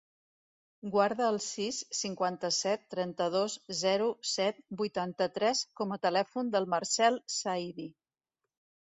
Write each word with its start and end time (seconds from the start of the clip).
Guarda 0.93 1.25
el 1.31 1.35
sis, 1.47 1.81
cinquanta-set, 1.97 2.87
trenta-dos, 2.93 3.57
zero, 3.81 4.07
set, 4.29 4.63
vuitanta-tres 4.79 5.61
com 5.81 5.93
a 5.97 5.99
telèfon 6.07 6.49
del 6.57 6.67
Marcèl 6.75 7.21
Saidi. 7.35 7.87